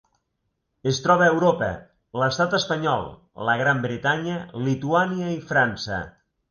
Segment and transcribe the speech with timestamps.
[0.91, 1.67] Es troba a Europa:
[2.21, 3.07] l'Estat espanyol,
[3.51, 4.35] la Gran Bretanya,
[4.71, 6.07] Lituània i França.